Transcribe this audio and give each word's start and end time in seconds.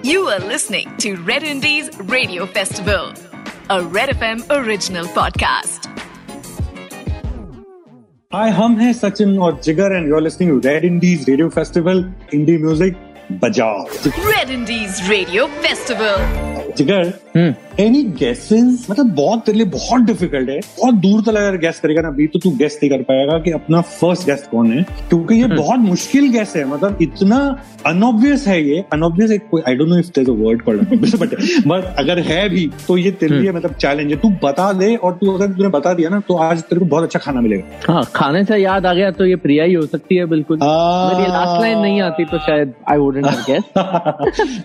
You 0.00 0.28
are 0.28 0.38
listening 0.40 0.88
to 0.98 1.16
Red 1.28 1.42
Indies 1.42 1.88
Radio 2.12 2.46
Festival, 2.46 3.12
a 3.70 3.82
Red 3.96 4.10
FM 4.16 4.42
original 4.56 5.06
podcast. 5.16 5.88
Hi, 8.34 8.50
हम 8.52 8.76
हैं 8.78 8.92
सचिन 8.92 9.38
और 9.38 9.60
Jigar 9.64 9.92
and 9.96 10.08
you 10.08 10.14
are 10.16 10.22
listening 10.22 10.50
to 10.50 10.68
Red 10.68 10.84
Indies 10.84 11.28
radio 11.28 11.48
festival 11.58 12.04
indie 12.34 12.56
music 12.64 12.96
बजाओ 13.42 13.84
Red 14.30 14.54
Indies 14.58 15.02
Radio 15.10 15.48
Festival. 15.66 16.26
Jigar 16.77 17.13
any 17.79 18.01
guesses 18.19 18.85
मतलब 18.89 19.11
बहुत 19.15 19.45
तेरे 19.45 19.57
लिए 19.57 19.67
बहुत 19.67 20.01
difficult 20.01 20.49
है। 20.49 20.59
बहुत 20.77 20.95
दूर 21.03 21.21
तक 21.21 21.29
अगर 21.29 21.57
गैस 21.57 21.79
करेगा 21.79 22.01
ना 22.01 22.07
अभी 22.07 22.27
तो 22.27 22.39
तू 22.39 22.51
गेस 22.57 22.79
नहीं 22.83 22.89
कर 22.91 23.03
पाएगा 23.03 23.37
कि 23.43 23.51
अपना 23.51 23.81
फ़र्स्ट 23.81 24.25
गेस्ट 24.25 24.49
कौन 24.51 24.71
है। 24.71 24.83
क्योंकि 25.09 25.35
ये 25.35 25.47
बहुत 25.47 25.79
मुश्किल 25.79 26.29
गेस 26.31 26.53
है। 26.55 26.65
मतलब 26.65 26.97
इतना 27.01 27.37
अनऑब्वियस 27.85 28.47
है 28.47 28.61
ये। 28.63 28.83
अनऑब्वियस 28.93 29.31
एक 29.31 29.47
कोई 29.51 29.61
I 29.67 29.75
don't 29.75 29.89
know 29.89 29.97
if 29.99 30.07
there 30.07 30.21
is 30.21 30.31
a 30.31 30.43
word 30.43 30.61
called 30.61 30.81
but 31.15 31.35
but 31.67 31.83
अगर 31.99 32.19
है 32.21 32.47
भी 32.49 32.69
तो 32.87 32.97
ये 32.97 33.11
तेरे 33.13 33.39
लिए 33.39 33.51
मतलब 33.51 33.73
चैलेंज 33.75 34.11
है। 34.11 34.17
तू 34.19 34.29
बता 34.43 34.71
दे 34.73 34.95
और 34.95 35.13
तू 35.13 35.31
अगर 35.33 35.51
तूने 35.53 35.69
बता 35.69 35.93
दिया 35.93 36.09
ना 36.09 36.19
तो 36.27 36.35
आज 36.39 36.61
तेरे 36.63 36.79
को 36.79 36.85
बहुत 36.85 37.03
अच्छा 37.03 37.19
खाना 37.19 37.41
मिलेगा। 37.41 37.93
हाँ 37.93 38.03
खाने 38.15 38.43
से 38.45 38.57
याद 38.57 38.85
आ 38.85 38.93
गया 38.93 39.11
तो 39.11 39.25
ये 39.25 39.35
प्रिया 39.37 39.63
ही 39.63 39.73
हो 39.73 39.85
सकती 39.85 40.15
है 40.15 40.25
बिल्कुल। 40.27 40.57
ये 40.57 41.27
लास्ट 41.27 41.61
लाइन 41.61 41.79
नहीं 41.79 42.01
आती 42.01 42.25
तो 42.25 42.37
शायद 42.39 42.73
आई 42.91 42.97
वुडंट 42.97 43.25
गेस 43.49 43.63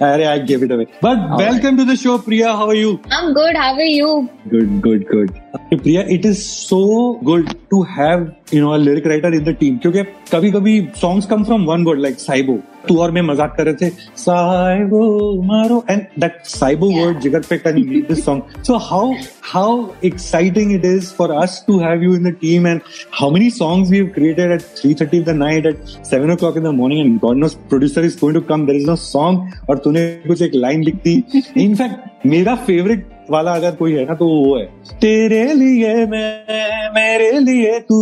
अरे 0.02 0.24
I 0.24 0.40
give 0.48 0.64
it 0.64 0.72
away 0.72 0.84
but 1.04 1.40
welcome 1.40 1.76
to 1.76 1.84
the 1.84 1.95
Show 1.95 2.17
Priya 2.17 2.51
how 2.51 2.69
are 2.69 2.75
you 2.75 2.99
I'm 3.17 3.33
good. 3.33 3.55
How 3.55 3.73
are 3.73 3.85
you? 3.85 4.29
Good, 4.53 4.81
good, 4.81 5.05
good. 5.07 5.29
Okay, 5.55 5.77
Priya, 5.77 6.03
it 6.15 6.25
is 6.25 6.43
so 6.45 7.19
good 7.29 7.51
to 7.73 7.81
have 7.83 8.35
you 8.51 8.61
know 8.61 8.73
a 8.75 8.77
lyric 8.77 9.05
writer 9.05 9.31
in 9.39 9.43
the 9.43 9.53
team 9.53 9.79
क्योंकि 9.79 10.03
कभी 10.31 10.51
कभी 10.51 10.75
songs 11.03 11.29
come 11.33 11.45
from 11.45 11.65
one 11.65 11.85
word 11.89 12.01
like 12.05 12.19
Saibo 12.19 12.59
तू 12.88 12.98
और 13.02 13.10
मैं 13.10 13.22
मज़ाक 13.22 13.54
कर 13.56 13.64
रहे 13.64 13.74
थे 13.74 13.90
साइबो 14.16 15.02
मारो 15.42 15.84
एंड 15.90 16.02
दैट 16.18 16.40
साइबो 16.44 16.90
वर्ड 16.90 17.20
जिगर 17.20 17.40
पे 17.50 17.58
can 17.58 17.80
make 17.88 18.08
this 18.08 18.24
song 18.24 18.62
so 18.62 18.76
how 18.90 19.12
how 19.52 19.86
exciting 20.04 20.72
it 20.72 20.84
is 20.84 21.12
for 21.12 21.30
us 21.30 21.62
to 21.66 21.78
have 21.78 22.02
you 22.02 22.14
in 22.14 22.30
the 22.30 22.34
team 22.40 22.66
and 22.66 22.80
how 23.20 23.30
many 23.30 23.50
songs 23.50 23.90
we 23.90 23.96
have 23.96 24.06
created 24.14 24.52
at 24.52 24.62
3:30 24.86 25.24
the 25.24 25.36
night 25.36 25.66
at 25.66 25.84
7 26.06 26.30
o'clock 26.30 26.56
in 26.56 26.62
the 26.62 26.72
morning 26.72 27.00
and 27.00 27.20
God 27.20 27.36
knows 27.36 27.54
producer 27.70 28.00
is 28.00 28.16
going 28.16 28.34
to 28.34 28.40
come. 28.40 28.66
There 28.66 28.80
is 28.80 28.86
no 28.86 28.96
song 28.96 29.40
और 29.70 29.78
तूने 29.78 30.06
कुछ 30.26 30.42
एक 30.42 30.54
line 30.54 30.82
लिख 30.82 30.94
दी. 30.94 31.22
In fact 31.56 32.26
मेरा 32.26 32.54
favourite 32.54 33.08
वाला 33.30 33.52
अगर 33.52 33.74
कोई 33.74 33.92
है 33.92 34.04
ना 34.04 34.14
तो 34.14 34.26
वो 34.26 34.56
है 34.58 34.64
तेरे 35.00 35.54
लिए 35.54 35.94
मैं 36.06 36.90
मेरे 36.94 37.38
लिए 37.38 37.78
तू 37.80 37.98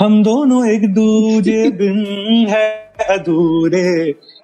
हम 0.00 0.22
दोनों 0.22 0.66
एक 0.66 0.86
दूजे 0.94 1.70
बिन 1.80 2.46
है। 2.50 2.89
अधूरे 3.08 3.82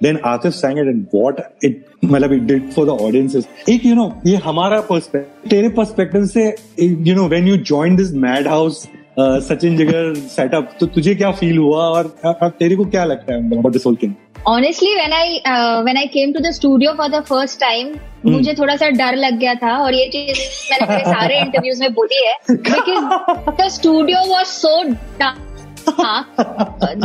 then 0.02 0.18
artists 0.24 0.60
sang 0.60 0.78
it 0.78 0.86
and 0.86 1.06
what 1.14 1.40
it 1.64 1.84
मतलब 2.04 2.32
it 2.32 2.42
did 2.42 2.70
for 2.72 2.86
the 2.86 2.98
audiences 3.00 3.48
एक 3.68 3.86
यू 3.86 3.94
नो 3.94 4.12
ये 4.26 4.36
हमारा 4.44 4.80
पर्सपेक्टिव 4.90 5.50
तेरे 5.50 5.68
पर्सपेक्टिव 5.76 6.26
से 6.26 6.54
you 6.80 7.14
know 7.14 7.28
when 7.28 7.48
you 7.48 7.56
join 7.72 7.96
this 7.96 8.12
mad 8.26 8.48
house 8.48 8.86
Sachin 9.18 9.76
Jigar 9.76 10.14
setup 10.28 10.76
तो 10.80 10.86
तुझे 10.88 11.14
क्या 11.14 11.30
फील 11.32 11.58
हुआ 11.58 11.84
और 11.88 12.14
तेरे 12.50 12.76
को 12.76 12.84
क्या 12.86 13.04
लगता 13.04 13.34
है 13.34 13.50
about 13.50 13.72
this 13.72 13.86
whole 13.86 13.96
thing 14.02 14.14
honestly 14.48 14.94
when 14.94 15.12
I 15.12 15.40
when 15.84 15.96
I 15.96 16.06
came 16.08 16.32
to 16.32 16.40
the 16.40 16.50
studio 16.52 16.92
for 16.94 17.08
the 17.10 17.20
first 17.22 17.60
time 17.60 17.94
मुझे 18.26 18.54
थोड़ा 18.54 18.76
सा 18.76 18.88
डर 18.92 19.16
लग 19.16 19.38
गया 19.38 19.54
था 19.54 19.76
और 19.78 19.94
ये 19.94 20.06
चीज़ 20.08 20.40
मैंने 20.70 20.98
सारे 21.04 21.40
इंटरव्यूज़ 21.40 21.80
में 21.80 21.92
बोली 21.94 22.26
है 22.26 22.36
because 22.50 23.62
the 23.62 23.68
studio 23.70 24.20
was 24.28 24.46
so 24.48 24.82
dark 25.18 25.45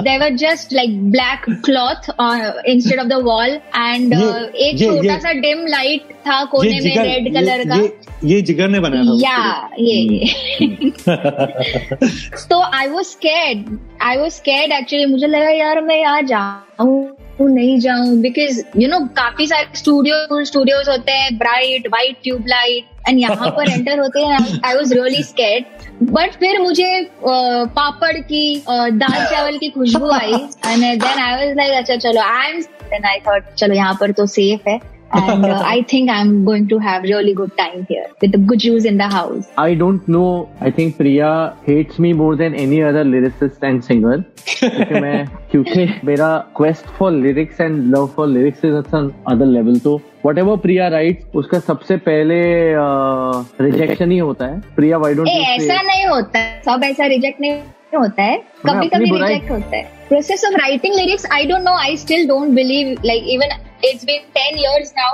there 0.03 0.19
were 0.19 0.31
just 0.37 0.71
like 0.71 0.89
black 1.11 1.45
cloth 1.63 2.09
uh, 2.19 2.53
instead 2.65 2.99
of 2.99 3.09
the 3.09 3.19
wall 3.19 3.57
and 3.73 4.13
uh, 4.13 4.47
एक 4.67 4.79
छोटा 4.79 5.17
सा 5.19 5.33
डिम 5.41 5.65
लाइट 5.67 6.13
था 6.27 6.43
कोने 6.51 6.79
में 6.79 6.95
रेड 7.03 7.33
कलर 7.33 7.63
का। 7.69 7.75
ये, 7.75 7.97
ये 8.23 8.41
जिगर 8.41 8.67
ने 8.67 8.79
बनाया 8.79 9.03
था 9.03 9.17
या 9.21 9.69
ये 9.79 10.91
तो 12.49 12.61
I 12.61 12.87
was 12.87 13.07
scared 13.07 13.77
I 14.01 14.17
was 14.17 14.33
scared 14.33 14.71
actually 14.73 15.05
मुझे 15.05 15.27
लगा 15.27 15.49
यार 15.49 15.81
मैं 15.81 15.99
यहाँ 16.01 16.21
जाऊँ 16.33 17.10
नहीं 17.47 17.79
जाऊँ 17.79 18.15
बिकॉज़ 18.17 18.61
यू 18.77 18.87
नो 18.89 18.99
काफ़ी 18.99 19.47
सारे 19.47 19.77
स्टूडियो 19.77 20.43
स्टूडियोज 20.45 20.89
होते 20.89 21.11
हैं 21.11 21.37
ब्राइट 21.37 21.87
व्हाइट 21.87 22.17
ट्यूबलाइट 22.23 23.07
एंड 23.09 23.19
यहाँ 23.19 23.49
पर 23.51 23.69
एंटर 23.71 23.99
होते 23.99 24.19
हैं 24.19 24.39
I 24.65 24.75
was 24.75 24.93
really 24.93 25.23
scared 25.23 25.87
but 26.03 26.31
फिर 26.31 26.59
मुझे 26.59 27.09
पापड़ 27.23 28.17
की 28.17 28.63
दाल 28.67 29.25
चावल 29.25 29.57
की 29.57 29.69
खुशबू 29.69 30.11
आई 30.11 30.33
and 30.67 31.01
then 31.01 31.19
I 31.19 31.45
was 31.45 31.55
like 31.57 31.71
अच्छा 31.71 31.95
चलो 31.95 32.21
I 32.21 32.49
am 32.49 32.61
then 32.61 33.05
I 33.05 33.19
thought 33.27 33.53
चलो 33.53 33.75
यहाँ 33.75 33.97
पर 34.01 34.11
तो 34.11 34.25
सेफ़ 34.25 34.69
है. 34.69 34.90
and 35.12 35.44
uh, 35.46 35.62
I 35.64 35.82
think 35.82 36.10
I'm 36.10 36.44
going 36.44 36.68
to 36.68 36.78
have 36.78 37.04
really 37.04 37.32
good 37.32 37.56
time 37.56 37.86
here 37.88 38.06
with 38.20 38.32
the 38.32 38.38
good 38.38 38.58
Jews 38.58 38.84
in 38.84 38.96
the 38.96 39.08
house. 39.08 39.46
I 39.56 39.74
don't 39.74 40.06
know. 40.08 40.48
I 40.60 40.70
think 40.70 40.96
Priya 40.96 41.56
hates 41.64 41.98
me 41.98 42.12
more 42.12 42.34
than 42.36 42.54
any 42.54 42.82
other 42.82 43.04
lyricist 43.04 43.62
and 43.62 43.84
singer. 43.84 44.16
क्योंकि 44.48 45.00
मैं 45.00 45.26
क्योंकि 45.50 45.86
मेरा 46.04 46.30
quest 46.58 46.90
for 46.98 47.10
lyrics 47.12 47.60
and 47.66 47.86
love 47.94 48.10
for 48.16 48.26
lyrics 48.26 48.64
is 48.64 48.76
at 48.80 48.92
an 49.00 49.12
other 49.32 49.48
level. 49.52 49.80
तो 49.84 50.00
whatever 50.26 50.56
Priya 50.66 50.90
writes, 50.96 51.24
उसका 51.42 51.58
सबसे 51.70 51.96
पहले 52.08 52.40
rejection 53.64 54.10
ही 54.10 54.18
होता 54.18 54.46
है. 54.46 54.60
Priya, 54.78 55.00
why 55.04 55.12
don't 55.14 55.28
A, 55.28 55.38
you 55.38 55.46
say? 55.46 55.62
ऐसा 55.62 55.80
नहीं 55.82 56.06
होता 56.06 56.38
है 56.38 56.60
सब 56.66 56.84
ऐसा 56.84 57.06
रिजेक्ट 57.14 57.40
नहीं 57.40 57.60
होता 57.98 58.22
है 58.22 58.36
मैं 58.36 58.74
कभी 58.74 58.86
अपनी 58.86 58.88
कभी 58.88 59.10
बुराई- 59.10 59.32
रिजेक्ट 59.32 59.50
होता 59.50 59.76
है 59.76 59.82
process 60.08 60.44
of 60.44 60.58
writing 60.60 60.94
lyrics 60.94 61.26
I 61.32 61.46
don't 61.46 61.62
know 61.64 61.76
I 61.78 61.96
still 61.96 62.26
don't 62.28 62.48
believe 62.54 62.96
like 63.04 63.24
even 63.36 63.56
it's 63.84 64.04
been 64.04 64.22
10 64.38 64.60
years 64.64 64.92
now 65.00 65.10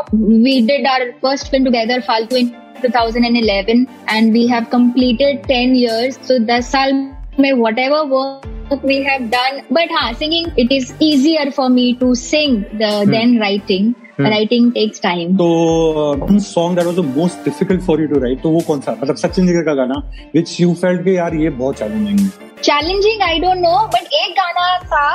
we 0.47 0.55
did 0.71 0.91
our 0.95 1.09
first 1.25 1.51
film 1.55 1.71
together 1.71 2.01
फालतू 2.09 2.37
in 2.37 2.53
2011 2.85 3.87
and 4.15 4.39
we 4.39 4.45
have 4.53 4.69
completed 4.77 5.43
10 5.51 5.75
years 5.81 6.21
so 6.29 6.39
10 6.53 6.69
साल 6.71 6.93
में 7.41 7.53
whatever 7.61 8.05
work 8.15 8.87
we 8.91 9.01
have 9.05 9.27
done 9.31 9.59
but 9.79 9.97
हाँ 9.99 10.13
singing 10.23 10.53
it 10.65 10.73
is 10.79 10.93
easier 11.01 11.51
for 11.59 11.69
me 11.79 11.89
to 12.05 12.15
sing 12.23 12.61
the 12.83 12.93
than 13.13 13.35
writing 13.43 13.91
writing 14.27 14.71
takes 14.79 15.03
time 15.07 15.37
तो 15.39 16.39
song 16.41 16.77
that 16.77 16.87
was 16.87 16.97
the 16.97 17.05
most 17.17 17.45
difficult 17.45 17.83
for 17.83 18.01
you 18.03 18.09
to 18.09 18.21
write 18.21 18.43
तो 18.43 18.51
वो 18.51 18.61
कौन 18.67 18.81
सा 18.81 18.97
मतलब 19.03 19.17
सचिन 19.17 19.47
जिगर 19.47 19.63
का 19.67 19.75
गाना 19.75 20.03
विच 20.35 20.61
यू 20.61 20.73
फेल्ट 20.85 21.05
के 21.05 21.15
यार 21.15 21.35
ये 21.35 21.51
बहुत 21.51 21.79
चैलेंजिंग 21.79 22.21
है 22.21 22.46
Challenging 22.62 23.22
i 23.22 23.40
don't 23.40 23.62
know 23.62 23.88
but 23.96 24.14
एक 24.22 24.32
गाना 24.40 24.68
था 24.94 25.06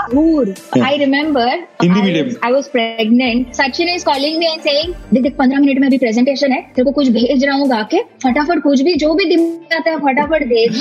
Hindi 1.83 2.01
I, 2.01 2.05
medium. 2.05 2.29
I 2.43 2.53
was 2.53 2.69
pregnant 2.69 3.55
sachin 3.61 3.95
is 3.95 4.05
calling 4.05 4.39
me 4.39 4.49
and 4.53 4.63
saying 4.63 4.95
देख 5.15 5.37
पंद्रह 5.39 5.61
मिनट 5.61 5.81
में 5.81 5.87
अभी 5.89 5.99
प्रेजेंटेशन 5.99 6.53
है 6.53 6.61
तेरे 6.75 6.85
को 6.85 6.93
कुछ 6.93 7.09
भेज 7.19 7.45
रहा 7.45 7.57
हूँ 7.57 7.69
गा 7.69 7.83
के 7.95 8.03
फटाफट 8.25 8.63
कुछ 8.63 8.81
भी 8.89 8.95
जो 9.05 9.13
भी 9.15 9.25
दिमाग 9.35 9.61
में 9.71 9.77
आता 9.79 9.91
है 9.91 9.99
फटाफट 10.07 10.47
भेज 10.49 10.81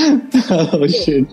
oh 0.51 0.87
shit 0.87 1.25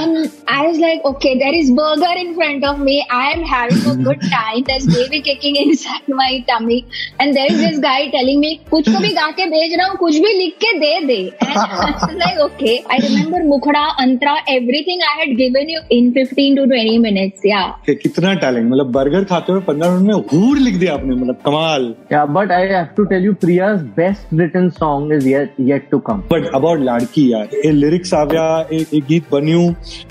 and 0.00 0.30
I 0.46 0.66
was 0.66 0.78
like, 0.78 1.04
okay, 1.04 1.38
there 1.38 1.54
is 1.54 1.70
burger 1.70 2.12
in 2.16 2.34
front 2.34 2.64
of 2.64 2.78
me. 2.78 3.04
I 3.10 3.32
am 3.32 3.42
having 3.42 3.86
a 3.90 3.96
good 3.96 4.20
time. 4.22 4.62
There's 4.64 4.86
baby 4.86 5.20
kicking 5.22 5.56
inside 5.56 6.08
my 6.08 6.44
tummy, 6.48 6.86
and 7.18 7.34
there 7.34 7.46
is 7.46 7.58
this 7.58 7.78
guy 7.78 8.10
telling 8.10 8.40
me, 8.40 8.50
कुछ 8.70 8.88
को 8.88 9.00
भी 9.02 9.12
गा 9.14 9.30
के 9.38 9.46
भेज 9.54 9.74
रहा 9.74 9.86
हूँ, 9.88 9.96
कुछ 9.96 10.18
भी 10.24 10.32
लिख 10.38 10.56
के 10.64 10.72
दे 10.78 10.92
दे. 11.06 11.18
And 11.40 11.56
I 11.56 11.96
was 12.02 12.14
like, 12.22 12.38
okay. 12.46 12.74
I 12.90 12.98
remember 12.98 13.42
मुखड़ा, 13.48 13.84
अंतरा, 14.04 14.36
everything 14.74 15.00
I 15.02 15.20
had 15.20 15.36
given 15.36 15.68
you 15.68 15.80
in 15.90 16.12
15 16.12 16.56
to 16.56 16.66
20 16.66 16.98
minutes. 16.98 17.40
Yeah. 17.44 17.66
कि 17.86 17.94
कितना 17.94 18.32
टैलेंट 18.44 18.70
मतलब 18.70 18.90
बर्गर 18.92 19.24
खाते 19.24 19.52
हुए 19.52 19.60
पंद्रह 19.68 19.90
मिनट 19.90 20.06
में 20.06 20.38
हूर 20.38 20.58
लिख 20.58 20.76
दिया 20.78 20.94
आपने 20.94 21.14
मतलब 21.14 21.38
कमाल 21.46 21.94
Yeah, 22.12 22.26
but 22.36 22.54
I 22.56 22.60
have 22.72 22.90
to 22.96 23.06
tell 23.12 23.28
you, 23.28 23.34
Priya's 23.44 23.82
best 23.98 24.32
written 24.40 24.70
song 24.78 25.12
is 25.18 25.28
yet 25.32 25.60
yet 25.70 25.86
to 25.92 26.00
come. 26.08 26.22
But 26.32 26.50
about 26.54 26.80
लाड़की 26.80 27.32
यार 27.32 27.56
ये 27.64 27.72
लिरिक्स 27.72 28.14
आ 28.14 28.24
गया 28.32 28.46
एक 28.72 28.94
एक 28.94 29.04
गीत 29.08 29.30
बन्यू 29.32 29.60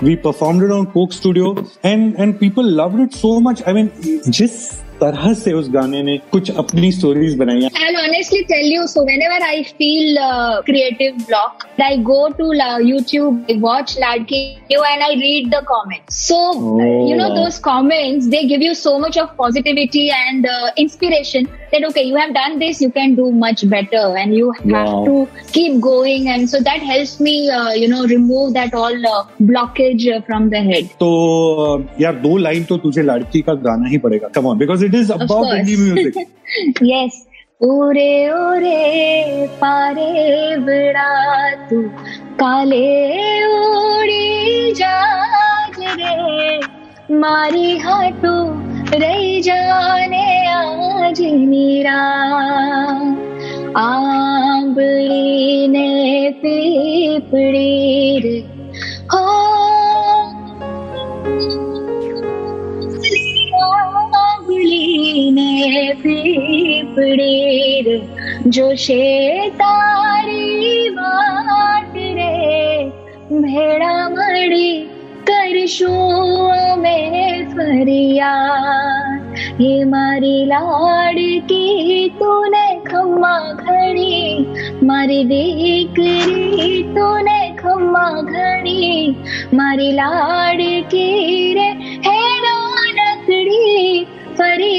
we 0.02 0.14
performed 0.24 0.64
it 0.64 0.70
on 0.78 0.84
Coke 0.94 1.12
studio 1.12 1.54
and 1.84 2.14
and 2.20 2.34
people 2.38 2.74
loved 2.80 3.02
it 3.02 3.20
so 3.22 3.38
much 3.48 3.62
I 3.68 3.74
mean 3.74 3.90
जिस 4.28 4.58
तरह 5.00 5.32
से 5.42 5.52
उस 5.52 5.68
गाने 5.74 6.02
ने 6.02 6.16
कुछ 6.32 6.50
अपनी 6.64 6.90
स्टोरीज 6.92 7.34
बनाई 7.38 7.60
हैं 7.62 7.70
I'll 7.84 8.00
honestly 8.04 8.42
tell 8.52 8.66
you, 8.74 8.86
so 8.94 9.04
whenever 9.10 9.38
I 9.50 9.62
feel 9.80 10.18
uh, 10.26 10.62
creative 10.68 11.16
block, 11.28 11.66
I 11.86 11.96
go 12.10 12.18
to 12.40 12.44
la- 12.60 12.78
YouTube, 12.90 13.40
I 13.54 13.56
watch 13.64 13.96
Ladki 14.04 14.42
and 14.76 15.02
I 15.08 15.10
read 15.20 15.50
the 15.54 15.60
comments. 15.70 16.16
So, 16.28 16.38
uh, 16.52 16.86
you 17.10 17.16
know, 17.18 17.28
Oh. 17.30 17.34
those 17.40 17.58
comments, 17.66 18.28
they 18.34 18.40
give 18.52 18.62
you 18.66 18.74
so 18.80 18.92
much 19.04 19.16
of 19.22 19.28
positivity 19.36 20.04
and 20.16 20.46
uh, 20.54 20.70
inspiration 20.84 21.48
that, 21.72 21.84
okay, 21.90 22.02
you 22.08 22.16
have 22.22 22.32
done 22.38 22.58
this, 22.62 22.80
you 22.84 22.90
can 22.96 23.14
do 23.20 23.26
much 23.44 23.62
better 23.74 24.02
and 24.22 24.34
you 24.40 24.50
have 24.62 24.90
Wow. 24.90 25.04
to 25.10 25.28
keep 25.58 25.80
going. 25.88 26.28
And 26.36 26.50
so 26.54 26.60
that 26.70 26.82
helps 26.92 27.14
me, 27.28 27.34
uh, 27.58 27.72
you 27.82 27.88
know, 27.94 28.02
remove 28.14 28.54
that 28.58 28.74
all 28.82 29.06
uh, 29.12 29.24
blockage 29.52 30.08
uh, 30.16 30.20
from 30.30 30.50
the 30.56 30.62
head. 30.70 30.90
तो 31.04 31.12
यार 32.00 32.14
दो 32.26 32.36
line 32.46 32.64
तो 32.72 32.76
तुझे 32.86 33.02
लड़की 33.02 33.40
का 33.48 33.54
गाना 33.68 33.88
ही 33.88 33.98
पड़ेगा 34.08 34.28
come 34.34 34.46
on 34.46 34.58
because 34.58 34.83
it 34.84 34.94
is 34.94 35.12
Of 35.12 35.20
about 35.22 35.46
course. 35.46 35.58
Indie 35.58 35.76
music 35.76 36.14
yes. 36.92 37.22
ओरे 37.60 38.12
ओरे 38.30 39.46
पारे 39.60 40.56
बिड़ा 40.64 41.10
तू 41.68 41.80
काले 42.40 42.86
उड़ी 43.46 44.72
जाज 44.80 45.78
रे 46.00 47.14
मारी 47.20 47.76
हाटू 47.84 48.34
रही 48.98 49.40
जाने 49.42 50.24
आज 50.54 51.20
जीरा 51.20 52.00
आंबली 53.84 55.68
ने 55.68 55.88
पीपड़ी 56.42 58.20
रे 58.24 58.38
हो 59.14 59.24
ಪೀಪಡೇರು 66.04 67.96
ಜೋಶೆ 68.50 69.02
ತಾರಿ 69.58 70.42
ಮಾತಿರೆ 70.96 72.32
ಭೇಡ 73.42 73.82
ಮಡಿ 74.10 74.68
કરશો 75.28 75.94
અમે 76.64 76.98
ફરિયાદ 77.52 79.14
હે 79.58 79.72
મારી 79.84 80.42
લાડકી 80.46 82.02
તુને 82.18 82.64
ખમ્મા 82.88 83.40
ઘણી 83.60 84.34
મારી 84.82 85.24
દીકરી 85.24 86.82
તુને 86.94 87.38
ખમ્મા 87.56 88.14
ઘણી 88.24 89.02
મારી 89.52 89.92
લાડકી 89.92 91.54
રે 91.54 91.68